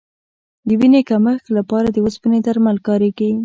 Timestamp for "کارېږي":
2.87-3.31